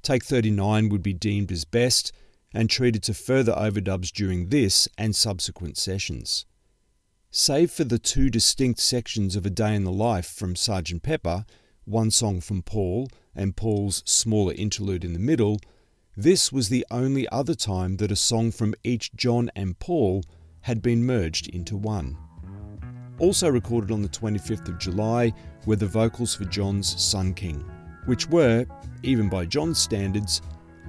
Take 0.00 0.22
39 0.22 0.90
would 0.90 1.02
be 1.02 1.12
deemed 1.12 1.50
as 1.50 1.64
best 1.64 2.12
and 2.54 2.70
treated 2.70 3.02
to 3.02 3.12
further 3.12 3.52
overdubs 3.52 4.12
during 4.12 4.50
this 4.50 4.86
and 4.96 5.16
subsequent 5.16 5.76
sessions. 5.76 6.46
Save 7.32 7.72
for 7.72 7.82
the 7.82 7.98
two 7.98 8.30
distinct 8.30 8.78
sections 8.78 9.34
of 9.34 9.44
A 9.44 9.50
Day 9.50 9.74
in 9.74 9.82
the 9.82 9.90
Life 9.90 10.26
from 10.32 10.54
Sgt. 10.54 11.02
Pepper, 11.02 11.46
one 11.84 12.12
song 12.12 12.40
from 12.40 12.62
Paul 12.62 13.08
and 13.34 13.56
Paul's 13.56 14.04
smaller 14.06 14.52
interlude 14.52 15.04
in 15.04 15.14
the 15.14 15.18
middle, 15.18 15.58
this 16.16 16.52
was 16.52 16.68
the 16.68 16.86
only 16.92 17.28
other 17.30 17.56
time 17.56 17.96
that 17.96 18.12
a 18.12 18.14
song 18.14 18.52
from 18.52 18.72
each 18.84 19.12
John 19.16 19.50
and 19.56 19.76
Paul 19.80 20.22
had 20.60 20.80
been 20.80 21.04
merged 21.04 21.48
into 21.48 21.76
one. 21.76 22.18
Also 23.18 23.48
recorded 23.48 23.90
on 23.90 24.02
the 24.02 24.08
25th 24.08 24.68
of 24.68 24.78
July 24.78 25.32
were 25.66 25.76
the 25.76 25.86
vocals 25.86 26.34
for 26.34 26.44
John's 26.44 27.00
Sun 27.02 27.34
King, 27.34 27.64
which 28.06 28.28
were, 28.28 28.66
even 29.02 29.28
by 29.28 29.44
John's 29.44 29.78
standards, 29.78 30.42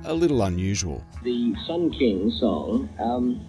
a 0.05 0.13
little 0.13 0.41
unusual. 0.43 1.03
the 1.23 1.53
Sun 1.67 1.91
King 1.91 2.31
song, 2.39 2.89
um, 2.99 3.39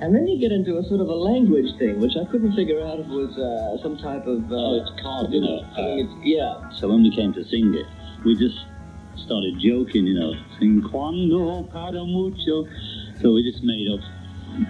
and 0.00 0.14
then 0.14 0.26
you 0.26 0.40
get 0.40 0.50
into 0.50 0.78
a 0.78 0.82
sort 0.88 1.00
of 1.00 1.08
a 1.08 1.14
language 1.14 1.78
thing, 1.78 2.00
which 2.00 2.12
I 2.20 2.24
couldn't 2.30 2.56
figure 2.56 2.82
out 2.84 2.98
if 2.98 3.06
it 3.06 3.12
was 3.12 3.38
uh, 3.38 3.80
some 3.82 3.96
type 3.96 4.26
of. 4.26 4.50
Uh, 4.50 4.56
Oh, 4.56 4.80
it's 4.82 5.00
called, 5.00 5.32
you 5.32 5.40
know. 5.40 5.62
I 5.72 5.76
think 5.76 6.10
it's, 6.10 6.26
yeah. 6.26 6.70
So 6.80 6.88
when 6.88 7.02
we 7.04 7.14
came 7.14 7.32
to 7.34 7.44
sing 7.44 7.72
it, 7.74 7.86
we 8.24 8.34
just 8.36 8.58
started 9.24 9.54
joking, 9.60 10.06
you 10.06 10.18
know, 10.18 10.34
sing 10.58 10.82
cuando 10.90 11.62
para 11.70 12.02
mucho. 12.04 12.66
So 13.22 13.32
we 13.32 13.42
just 13.48 13.62
made 13.62 13.86
up, 13.94 14.00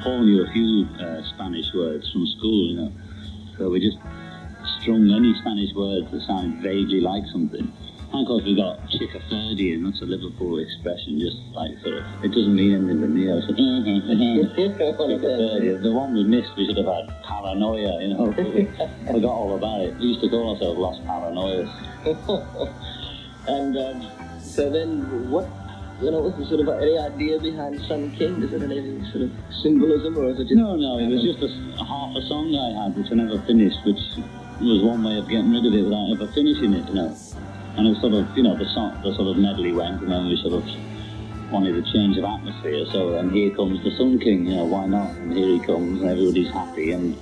Paul 0.03 0.25
knew 0.25 0.45
a 0.45 0.53
few 0.53 0.85
uh, 1.01 1.23
Spanish 1.35 1.73
words 1.75 2.13
from 2.13 2.27
school, 2.37 2.69
you 2.69 2.77
know. 2.77 2.93
So 3.59 3.69
we 3.71 3.81
just 3.81 3.99
strung 4.81 5.11
any 5.11 5.35
Spanish 5.41 5.75
words 5.75 6.11
that 6.11 6.23
sounded 6.27 6.63
vaguely 6.63 7.01
like 7.01 7.25
something. 7.33 7.73
And 8.13 8.21
of 8.21 8.27
course 8.27 8.45
we 8.45 8.55
got 8.55 8.79
chickaferdian, 8.93 9.85
that's 9.85 10.03
a 10.03 10.05
Liverpool 10.05 10.59
expression, 10.59 11.19
just 11.19 11.39
like 11.57 11.73
sort 11.81 11.97
of, 11.97 12.05
it 12.23 12.29
doesn't 12.29 12.55
mean 12.55 12.75
anything 12.77 13.01
to 13.01 13.09
me, 13.09 13.25
I 13.33 13.41
said, 13.41 13.57
uh, 13.57 13.65
uh, 13.65 14.05
uh, 14.05 14.21
chickaferdian. 15.09 15.83
The 15.83 15.93
one 15.93 16.13
we 16.13 16.25
missed, 16.25 16.53
we 16.57 16.67
should 16.67 16.77
have 16.77 16.93
had 16.93 17.09
paranoia, 17.25 18.03
you 18.03 18.13
know. 18.13 18.25
we 18.37 18.67
forgot 19.07 19.33
all 19.33 19.57
about 19.57 19.81
it. 19.81 19.97
We 19.97 20.13
used 20.13 20.21
to 20.21 20.29
call 20.29 20.53
ourselves 20.53 20.79
Los 20.79 20.99
Paranoias. 21.09 21.73
and 23.49 23.79
um, 23.79 24.41
so 24.41 24.69
then, 24.69 25.31
what? 25.31 25.49
You 26.03 26.11
know, 26.11 26.19
was 26.19 26.35
the 26.35 26.45
sort 26.51 26.67
of 26.67 26.69
any 26.83 26.99
idea 26.99 27.39
behind 27.39 27.79
Sun 27.87 28.11
King? 28.19 28.43
Is 28.43 28.53
it 28.53 28.61
any 28.61 28.83
sort 29.15 29.23
of 29.23 29.31
symbolism, 29.63 30.19
or 30.19 30.35
is 30.35 30.41
it 30.41 30.51
just? 30.51 30.59
No, 30.59 30.75
no, 30.75 30.99
it 30.99 31.07
was 31.07 31.23
just 31.23 31.39
a, 31.39 31.51
a 31.79 31.85
half 31.87 32.11
a 32.19 32.23
song 32.27 32.51
I 32.51 32.75
had 32.75 32.99
which 32.99 33.07
I 33.13 33.15
never 33.15 33.39
finished, 33.47 33.79
which 33.87 34.03
was 34.59 34.83
one 34.83 35.07
way 35.07 35.15
of 35.15 35.31
getting 35.31 35.55
rid 35.55 35.63
of 35.63 35.71
it 35.71 35.83
without 35.87 36.11
ever 36.11 36.27
finishing 36.35 36.75
it, 36.75 36.91
you 36.91 36.99
know. 36.99 37.15
And 37.79 37.87
it 37.87 37.91
was 37.95 38.01
sort 38.03 38.19
of, 38.19 38.27
you 38.37 38.43
know, 38.43 38.59
the 38.59 38.67
song, 38.75 38.99
the 39.07 39.15
sort 39.15 39.31
of 39.31 39.39
medley 39.39 39.71
went, 39.71 40.03
and 40.03 40.11
then 40.11 40.27
we 40.27 40.35
sort 40.43 40.59
of 40.59 40.67
wanted 41.55 41.79
a 41.79 41.87
change 41.95 42.19
of 42.19 42.25
atmosphere. 42.27 42.83
So, 42.91 43.15
and 43.23 43.31
here 43.31 43.55
comes 43.55 43.79
the 43.87 43.95
Sun 43.95 44.19
King, 44.19 44.47
you 44.47 44.57
know, 44.57 44.67
why 44.67 44.91
not? 44.91 45.15
And 45.23 45.31
here 45.31 45.55
he 45.55 45.61
comes, 45.63 46.03
and 46.03 46.11
everybody's 46.11 46.51
happy, 46.51 46.91
and 46.91 47.15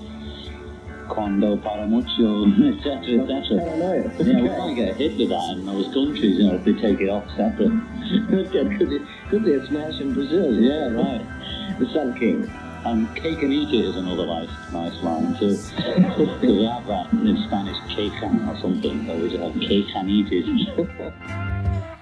Quando 1.10 1.56
para 1.56 1.86
mucho, 1.86 2.46
etc., 2.70 3.22
etc. 3.22 3.58
Paranoia. 3.58 4.10
Yeah, 4.18 4.42
we 4.42 4.48
might 4.48 4.74
get 4.76 4.88
a 4.90 4.94
hit 4.94 5.18
with 5.18 5.28
that 5.30 5.56
in 5.56 5.66
those 5.66 5.92
countries, 5.92 6.38
you 6.38 6.46
know, 6.48 6.54
if 6.54 6.64
they 6.64 6.72
take 6.74 7.00
it 7.00 7.08
off 7.08 7.24
separate. 7.36 7.68
could, 8.28 8.52
get, 8.52 8.78
could, 8.78 8.90
be, 8.90 9.00
could 9.28 9.44
be 9.44 9.54
a 9.54 9.66
smash 9.66 10.00
in 10.00 10.14
Brazil. 10.14 10.54
Yeah, 10.54 10.88
right. 10.90 11.78
The 11.78 11.86
Sun 11.92 12.18
King. 12.18 12.50
And 12.84 13.14
cake 13.14 13.42
and 13.42 13.52
eat 13.52 13.68
it 13.74 13.84
is 13.84 13.96
another 13.96 14.24
nice, 14.24 14.48
nice 14.72 15.02
line 15.02 15.36
too. 15.38 15.58
Because 15.76 16.40
they 16.40 16.64
have 16.64 16.86
that 16.86 17.12
in 17.12 17.36
Spanish, 17.46 17.76
cake 17.94 18.22
and 18.22 18.48
or 18.48 18.58
something. 18.60 19.06
They 19.06 19.12
always 19.12 19.32
have 19.32 19.60
cake 19.60 19.88
and 19.94 20.08
eat 20.08 20.28
it. 20.30 21.12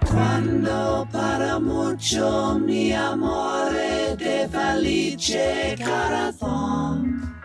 Quando 0.05 1.05
para 1.11 1.59
mucho 1.59 2.57
mi 2.59 2.93
amore 2.93 4.15
de 4.17 4.47
felice 4.47 5.75
corazón. 5.77 7.38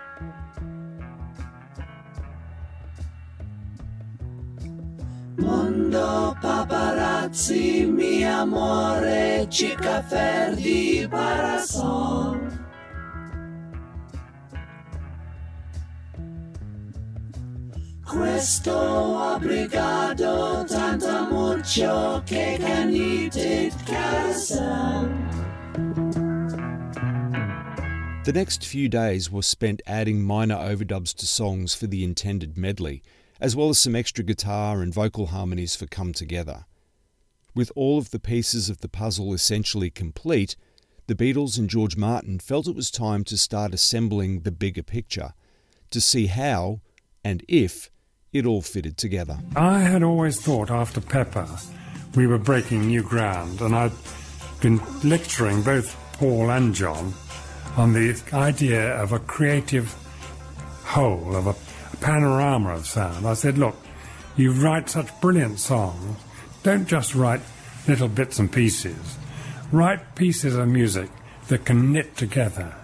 Mundo 5.36 6.36
paparazzi 6.40 7.86
mi 7.86 8.24
amore 8.24 9.46
parasol. 11.08 12.38
Questo 18.04 18.72
tanto 20.68 21.28
mucho 21.30 22.22
che. 22.24 22.54
The 28.24 28.32
next 28.32 28.64
few 28.64 28.88
days 28.88 29.30
were 29.30 29.42
spent 29.42 29.82
adding 29.86 30.22
minor 30.22 30.56
overdubs 30.56 31.12
to 31.16 31.26
songs 31.26 31.74
for 31.74 31.86
the 31.86 32.02
intended 32.02 32.56
medley, 32.56 33.02
as 33.44 33.54
well 33.54 33.68
as 33.68 33.78
some 33.78 33.94
extra 33.94 34.24
guitar 34.24 34.80
and 34.80 34.94
vocal 34.94 35.26
harmonies 35.26 35.76
for 35.76 35.84
Come 35.84 36.14
Together. 36.14 36.64
With 37.54 37.70
all 37.76 37.98
of 37.98 38.10
the 38.10 38.18
pieces 38.18 38.70
of 38.70 38.80
the 38.80 38.88
puzzle 38.88 39.34
essentially 39.34 39.90
complete, 39.90 40.56
the 41.08 41.14
Beatles 41.14 41.58
and 41.58 41.68
George 41.68 41.94
Martin 41.94 42.38
felt 42.38 42.66
it 42.66 42.74
was 42.74 42.90
time 42.90 43.22
to 43.24 43.36
start 43.36 43.74
assembling 43.74 44.40
the 44.40 44.50
bigger 44.50 44.82
picture, 44.82 45.34
to 45.90 46.00
see 46.00 46.28
how, 46.28 46.80
and 47.22 47.44
if, 47.46 47.90
it 48.32 48.46
all 48.46 48.62
fitted 48.62 48.96
together. 48.96 49.40
I 49.54 49.80
had 49.80 50.02
always 50.02 50.40
thought 50.40 50.70
after 50.70 51.02
Pepper 51.02 51.46
we 52.14 52.26
were 52.26 52.38
breaking 52.38 52.86
new 52.86 53.02
ground, 53.02 53.60
and 53.60 53.76
I'd 53.76 53.92
been 54.62 54.80
lecturing 55.04 55.60
both 55.60 55.94
Paul 56.14 56.50
and 56.50 56.74
John 56.74 57.12
on 57.76 57.92
the 57.92 58.18
idea 58.32 58.96
of 58.96 59.12
a 59.12 59.18
creative 59.18 59.94
whole, 60.82 61.36
of 61.36 61.46
a, 61.46 61.54
panorama 61.96 62.74
of 62.74 62.86
sound. 62.86 63.26
I 63.26 63.34
said, 63.34 63.58
look, 63.58 63.76
you 64.36 64.52
write 64.52 64.88
such 64.90 65.20
brilliant 65.20 65.60
songs, 65.60 66.18
don't 66.62 66.86
just 66.86 67.14
write 67.14 67.40
little 67.86 68.08
bits 68.08 68.38
and 68.38 68.50
pieces. 68.50 69.18
Write 69.70 70.14
pieces 70.14 70.56
of 70.56 70.68
music 70.68 71.10
that 71.48 71.64
can 71.64 71.92
knit 71.92 72.16
together. 72.16 72.74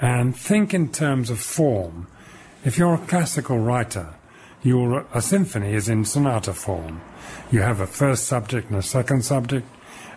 And 0.00 0.36
think 0.36 0.74
in 0.74 0.90
terms 0.90 1.30
of 1.30 1.40
form. 1.40 2.06
If 2.64 2.78
you're 2.78 2.94
a 2.94 3.06
classical 3.06 3.58
writer, 3.58 4.14
your, 4.62 5.06
a 5.12 5.20
symphony 5.20 5.74
is 5.74 5.88
in 5.88 6.04
sonata 6.04 6.54
form. 6.54 7.00
You 7.50 7.62
have 7.62 7.80
a 7.80 7.86
first 7.86 8.26
subject 8.26 8.70
and 8.70 8.78
a 8.78 8.82
second 8.82 9.24
subject, 9.24 9.66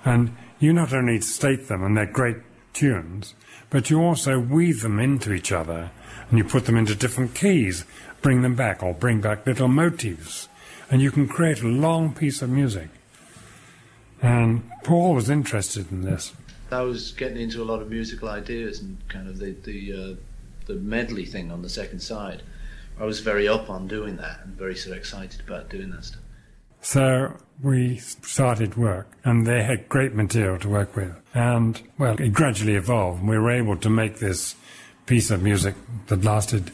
and 0.04 0.36
you 0.60 0.74
not 0.74 0.94
only 0.94 1.20
state 1.22 1.68
them, 1.68 1.84
and 1.84 1.98
they're 1.98 2.06
great 2.06 2.38
tunes, 2.74 3.34
but 3.70 3.90
you 3.90 4.02
also 4.02 4.40
weave 4.40 4.82
them 4.82 5.00
into 5.00 5.34
each 5.34 5.52
other, 5.52 5.90
and 6.30 6.38
you 6.38 6.44
put 6.44 6.66
them 6.66 6.78
into 6.78 6.96
different 6.96 7.34
keys, 7.34 7.86
bring 8.26 8.42
them 8.42 8.56
back, 8.56 8.82
or 8.82 8.92
bring 8.92 9.22
back 9.22 9.46
little 9.46 9.68
motifs, 9.68 10.50
and 10.90 11.00
you 11.00 11.12
can 11.12 11.28
create 11.28 11.62
a 11.62 11.68
long 11.68 12.12
piece 12.12 12.42
of 12.42 12.50
music. 12.50 12.90
And 14.20 14.68
Paul 14.84 15.14
was 15.14 15.30
interested 15.30 15.92
in 15.92 16.02
this. 16.02 16.34
I 16.72 16.82
was 16.82 17.12
getting 17.12 17.38
into 17.38 17.62
a 17.62 17.68
lot 17.72 17.84
of 17.84 17.92
musical 17.92 18.30
ideas 18.30 18.82
and 18.82 18.98
kind 19.10 19.28
of 19.28 19.38
the 19.38 19.52
the 19.52 19.94
uh, 19.94 20.16
the 20.66 20.74
medley 20.74 21.24
thing 21.24 21.52
on 21.52 21.62
the 21.62 21.70
second 21.70 22.00
side. 22.00 22.42
I 23.00 23.06
was 23.06 23.20
very 23.20 23.48
up 23.48 23.70
on 23.70 23.88
doing 23.88 24.16
that 24.16 24.40
and 24.44 24.58
very 24.58 24.76
sort 24.76 24.94
of 24.94 24.98
excited 24.98 25.42
about 25.48 25.70
doing 25.70 25.92
that 25.92 26.06
stuff. 26.06 26.24
So 26.82 27.38
we 27.62 27.98
started 27.98 28.76
work, 28.76 29.08
and 29.24 29.46
they 29.46 29.62
had 29.62 29.88
great 29.88 30.16
material 30.16 30.58
to 30.60 30.70
work 30.70 30.96
with. 30.96 31.14
And, 31.36 31.80
well, 32.00 32.20
it 32.20 32.34
gradually 32.34 32.74
evolved. 32.74 33.20
And 33.20 33.30
we 33.30 33.38
were 33.38 33.52
able 33.52 33.78
to 33.78 33.90
make 33.90 34.18
this 34.18 34.56
piece 35.06 35.30
of 35.30 35.44
music 35.44 35.76
that 36.08 36.24
lasted 36.24 36.72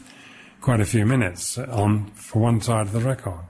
quite 0.62 0.80
a 0.80 0.84
few 0.86 1.04
minutes 1.04 1.58
on 1.58 2.06
for 2.12 2.40
one 2.40 2.60
side 2.60 2.86
of 2.86 2.92
the 2.92 3.00
record. 3.00 3.40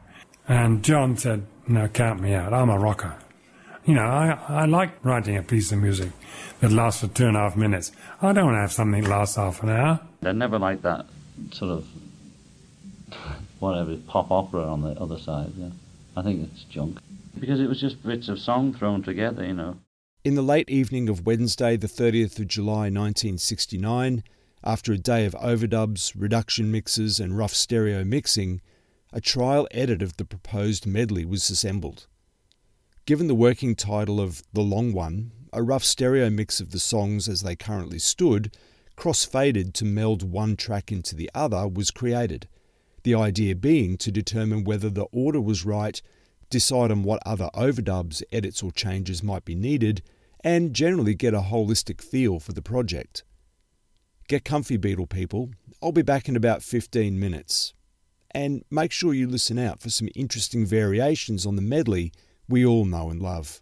And 0.48 0.83
John 0.83 1.16
said, 1.16 1.46
No, 1.68 1.87
count 1.87 2.20
me 2.20 2.35
out. 2.35 2.53
I'm 2.53 2.70
a 2.70 2.79
rocker. 2.79 3.14
You 3.85 3.94
know, 3.94 4.03
I, 4.03 4.38
I 4.48 4.64
like 4.64 5.05
writing 5.05 5.37
a 5.37 5.42
piece 5.42 5.70
of 5.72 5.79
music 5.79 6.11
that 6.61 6.72
lasts 6.72 7.03
for 7.03 7.09
two 7.09 7.27
and 7.27 7.37
a 7.37 7.40
half 7.40 7.57
minutes. 7.57 7.92
I 8.20 8.33
don't 8.33 8.46
want 8.46 8.57
to 8.57 8.61
have 8.61 8.72
something 8.72 9.03
that 9.03 9.11
lasts 9.11 9.37
half 9.37 9.62
an 9.62 9.70
hour. 9.70 10.01
I 10.22 10.33
never 10.33 10.59
like 10.59 10.83
that 10.83 11.07
sort 11.53 11.70
of 11.72 11.87
whatever 13.59 13.96
pop 14.09 14.31
opera 14.31 14.62
on 14.62 14.83
the 14.83 15.01
other 15.01 15.18
side. 15.18 15.53
Yeah, 15.57 15.70
I 16.16 16.22
think 16.22 16.48
it's 16.51 16.64
junk 16.64 16.98
because 17.38 17.61
it 17.61 17.68
was 17.68 17.81
just 17.81 18.03
bits 18.03 18.29
of 18.29 18.38
song 18.38 18.72
thrown 18.72 19.03
together. 19.03 19.44
You 19.44 19.55
know. 19.55 19.77
In 20.25 20.37
the 20.37 20.42
late 20.42 20.70
evening 20.70 21.09
of 21.09 21.27
Wednesday, 21.27 21.77
the 21.77 21.88
30th 21.88 22.38
of 22.38 22.46
July 22.46 22.88
1969, 22.88 24.22
after 24.64 24.92
a 24.92 24.98
day 24.98 25.25
of 25.25 25.35
overdubs, 25.35 26.12
reduction 26.16 26.70
mixes, 26.70 27.18
and 27.18 27.37
rough 27.37 27.55
stereo 27.55 28.05
mixing, 28.05 28.61
a 29.12 29.20
trial 29.20 29.66
edit 29.72 30.03
of 30.03 30.16
the 30.16 30.25
proposed 30.25 30.87
medley 30.87 31.25
was 31.25 31.51
assembled. 31.51 32.07
Given 33.05 33.27
the 33.27 33.35
working 33.35 33.75
title 33.75 34.20
of 34.20 34.42
The 34.53 34.62
Long 34.62 34.92
One, 34.92 35.33
a 35.53 35.62
rough 35.62 35.85
stereo 35.85 36.31
mix 36.31 36.61
of 36.61 36.70
the 36.70 36.79
songs 36.79 37.29
as 37.29 37.42
they 37.42 37.57
currently 37.57 37.98
stood, 37.98 38.57
cross 38.94 39.25
faded 39.25 39.75
to 39.75 39.85
meld 39.85 40.22
one 40.22 40.57
track 40.57 40.92
into 40.92 41.16
the 41.16 41.31
other, 41.35 41.66
was 41.66 41.90
created. 41.90 42.46
The 43.03 43.14
idea 43.16 43.57
being 43.57 43.96
to 43.98 44.12
determine 44.12 44.62
whether 44.62 44.88
the 44.88 45.07
order 45.12 45.40
was 45.40 45.66
right, 45.66 46.01
decide 46.48 46.92
on 46.92 47.03
what 47.03 47.20
other 47.27 47.51
overdubs, 47.55 48.22
edits, 48.31 48.62
or 48.62 48.70
changes 48.70 49.22
might 49.22 49.44
be 49.44 49.57
needed, 49.57 50.03
and 50.44 50.72
generally 50.72 51.14
get 51.14 51.35
a 51.35 51.40
holistic 51.40 52.01
feel 52.01 52.38
for 52.38 52.53
the 52.53 52.62
project. 52.62 53.25
Get 54.33 54.47
comfy, 54.47 54.79
Beetle 54.79 55.09
people. 55.09 55.51
I'll 55.83 55.92
be 55.92 56.01
back 56.01 56.27
in 56.27 56.37
about 56.37 56.62
15 56.62 57.21
minutes. 57.21 57.75
And 58.31 58.64
make 58.71 58.90
sure 58.90 59.12
you 59.12 59.29
listen 59.29 59.59
out 59.59 59.83
for 59.83 59.90
some 59.90 60.09
interesting 60.14 60.64
variations 60.64 61.45
on 61.45 61.55
the 61.55 61.61
medley 61.61 62.12
we 62.49 62.64
all 62.64 62.87
know 62.87 63.11
and 63.11 63.21
love. 63.21 63.61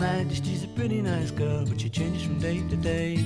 Majesty, 0.00 0.50
Majesty's 0.50 0.64
a 0.64 0.68
pretty 0.68 1.02
nice 1.02 1.30
girl, 1.30 1.64
but 1.66 1.80
she 1.80 1.88
changes 1.88 2.24
from 2.24 2.38
day 2.38 2.58
to 2.68 2.76
day. 2.76 3.24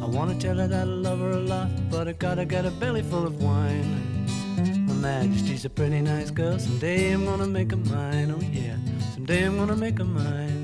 I 0.00 0.06
wanna 0.06 0.38
tell 0.38 0.56
her 0.56 0.68
that 0.68 0.80
I 0.80 0.84
love 0.84 1.18
her 1.20 1.30
a 1.30 1.40
lot, 1.40 1.68
but 1.90 2.08
I 2.08 2.12
gotta 2.12 2.44
get 2.44 2.64
a 2.64 2.70
belly 2.70 3.02
full 3.02 3.26
of 3.26 3.42
wine. 3.42 4.26
My 4.86 4.94
Majesty's 4.94 5.64
a 5.64 5.70
pretty 5.70 6.00
nice 6.00 6.30
girl, 6.30 6.58
someday 6.58 7.12
I'm 7.12 7.24
gonna 7.24 7.46
make 7.46 7.70
her 7.72 7.76
mine, 7.76 8.30
oh 8.30 8.40
yeah, 8.40 8.76
someday 9.14 9.44
I'm 9.44 9.56
gonna 9.56 9.76
make 9.76 9.98
her 9.98 10.04
mine. 10.04 10.61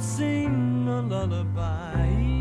sing 0.00 0.88
a 0.88 1.00
lullaby. 1.00 2.33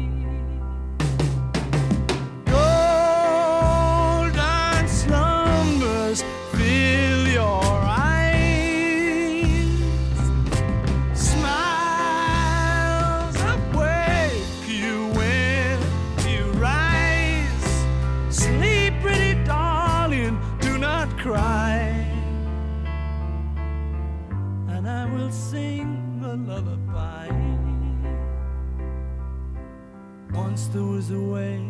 there 30.74 30.82
was 30.82 31.12
a 31.12 31.20
way 31.20 31.64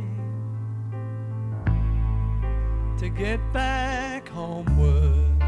to 2.97 3.09
get 3.09 3.37
back 3.51 4.29
homeward. 4.29 5.43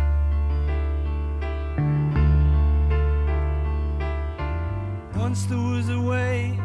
Once 5.15 5.45
there 5.45 5.57
was 5.57 5.87
a 5.87 6.01
way. 6.01 6.64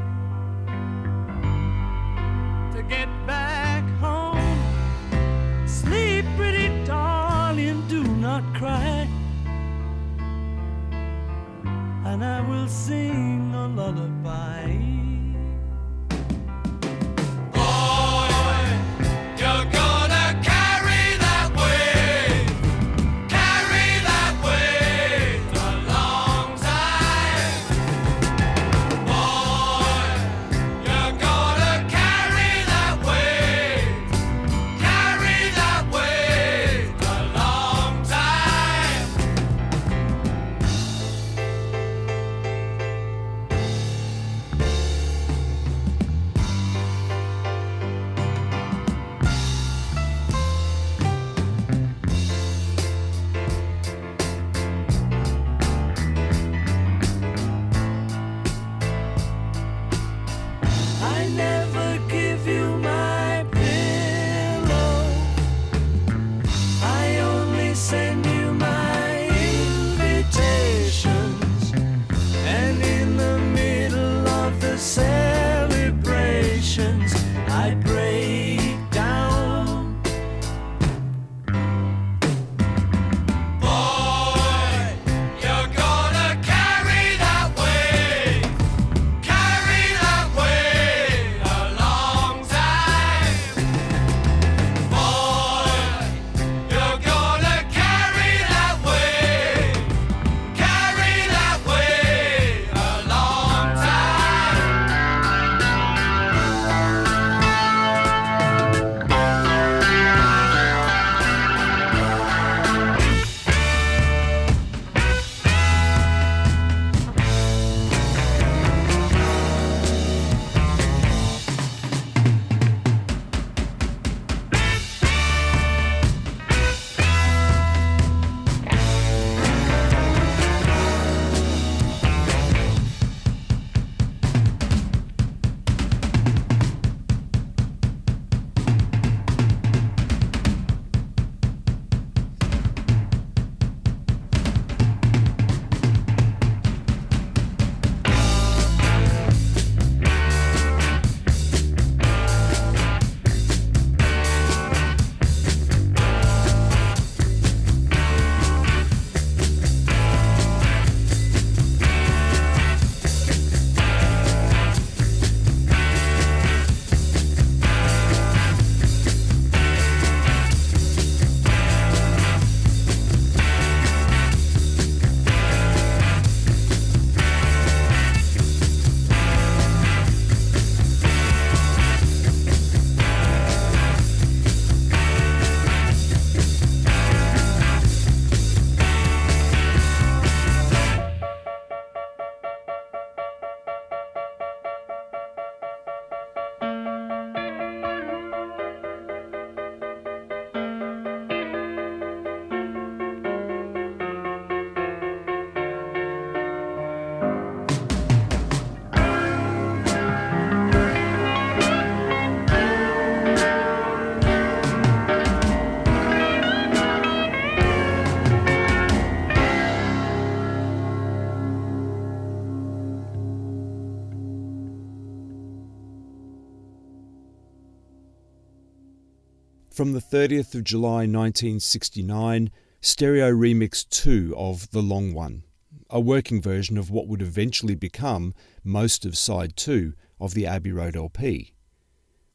From 229.80 229.94
the 229.94 229.98
30th 229.98 230.54
of 230.54 230.62
July 230.62 231.06
1969, 231.06 232.50
Stereo 232.82 233.32
Remix 233.32 233.88
2 233.88 234.34
of 234.36 234.70
The 234.72 234.82
Long 234.82 235.14
One, 235.14 235.42
a 235.88 235.98
working 235.98 236.42
version 236.42 236.76
of 236.76 236.90
what 236.90 237.08
would 237.08 237.22
eventually 237.22 237.74
become 237.74 238.34
most 238.62 239.06
of 239.06 239.16
side 239.16 239.56
2 239.56 239.94
of 240.20 240.34
the 240.34 240.46
Abbey 240.46 240.70
Road 240.70 240.96
LP. 240.96 241.54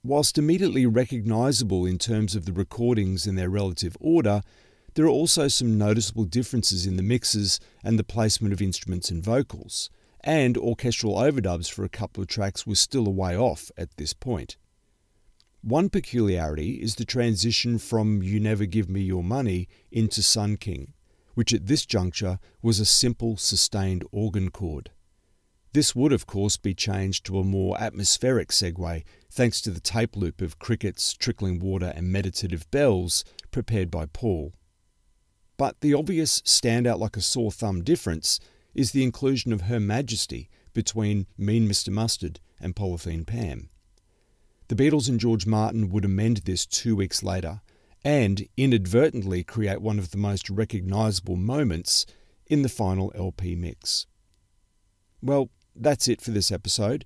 Whilst 0.03 0.39
immediately 0.39 0.87
recognisable 0.87 1.85
in 1.85 1.99
terms 1.99 2.35
of 2.35 2.45
the 2.45 2.51
recordings 2.51 3.27
in 3.27 3.35
their 3.35 3.51
relative 3.51 3.95
order, 3.99 4.41
there 4.95 5.05
are 5.05 5.09
also 5.09 5.47
some 5.47 5.77
noticeable 5.77 6.25
differences 6.25 6.87
in 6.87 6.97
the 6.97 7.03
mixes 7.03 7.59
and 7.83 7.99
the 7.99 8.03
placement 8.03 8.53
of 8.53 8.61
instruments 8.61 9.11
and 9.11 9.23
vocals, 9.23 9.91
and 10.21 10.57
orchestral 10.57 11.13
overdubs 11.13 11.71
for 11.71 11.85
a 11.85 11.89
couple 11.89 12.23
of 12.23 12.27
tracks 12.27 12.65
were 12.65 12.73
still 12.73 13.05
a 13.05 13.11
way 13.11 13.37
off 13.37 13.69
at 13.77 13.95
this 13.97 14.13
point. 14.13 14.57
One 15.65 15.89
peculiarity 15.89 16.73
is 16.73 16.93
the 16.93 17.05
transition 17.05 17.79
from 17.79 18.21
You 18.21 18.39
Never 18.39 18.67
Give 18.67 18.87
Me 18.87 19.01
Your 19.01 19.23
Money 19.23 19.67
into 19.91 20.21
Sun 20.21 20.57
King, 20.57 20.93
which 21.33 21.55
at 21.55 21.65
this 21.65 21.87
juncture 21.87 22.37
was 22.61 22.79
a 22.79 22.85
simple 22.85 23.35
sustained 23.35 24.03
organ 24.11 24.51
chord. 24.51 24.91
This 25.73 25.95
would, 25.95 26.13
of 26.13 26.27
course, 26.27 26.55
be 26.55 26.75
changed 26.75 27.25
to 27.25 27.39
a 27.39 27.43
more 27.43 27.81
atmospheric 27.81 28.49
segue 28.49 29.03
thanks 29.31 29.59
to 29.61 29.71
the 29.71 29.79
tape 29.79 30.15
loop 30.15 30.39
of 30.39 30.59
crickets, 30.59 31.13
trickling 31.13 31.57
water, 31.57 31.91
and 31.95 32.11
meditative 32.11 32.69
bells 32.69 33.25
prepared 33.49 33.89
by 33.89 34.05
Paul. 34.05 34.53
But 35.57 35.81
the 35.81 35.95
obvious 35.95 36.41
standout 36.43 36.99
like 36.99 37.17
a 37.17 37.21
sore 37.21 37.51
thumb 37.51 37.83
difference 37.83 38.39
is 38.75 38.91
the 38.91 39.03
inclusion 39.03 39.51
of 39.51 39.61
Her 39.61 39.79
Majesty 39.79 40.47
between 40.75 41.25
Mean 41.39 41.67
Mr. 41.67 41.89
Mustard 41.89 42.39
and 42.61 42.75
Polythene 42.75 43.25
Pam. 43.25 43.69
The 44.67 44.75
Beatles 44.75 45.07
and 45.07 45.19
George 45.19 45.45
Martin 45.45 45.89
would 45.89 46.05
amend 46.05 46.37
this 46.37 46.65
two 46.65 46.95
weeks 46.95 47.21
later 47.21 47.61
and 48.03 48.47
inadvertently 48.57 49.43
create 49.43 49.81
one 49.81 49.99
of 49.99 50.11
the 50.11 50.17
most 50.17 50.49
recognisable 50.49 51.35
moments 51.35 52.05
in 52.47 52.61
the 52.61 52.69
final 52.69 53.11
LP 53.15 53.55
mix. 53.55 54.07
Well, 55.21 55.49
that's 55.75 56.07
it 56.07 56.21
for 56.21 56.31
this 56.31 56.51
episode. 56.51 57.05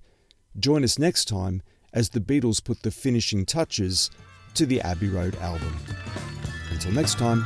Join 0.58 0.84
us 0.84 0.98
next 0.98 1.26
time 1.26 1.62
as 1.92 2.10
the 2.10 2.20
Beatles 2.20 2.62
put 2.62 2.82
the 2.82 2.90
finishing 2.90 3.44
touches 3.44 4.10
to 4.54 4.66
the 4.66 4.80
Abbey 4.80 5.08
Road 5.08 5.36
album. 5.36 5.76
Until 6.70 6.92
next 6.92 7.18
time. 7.18 7.44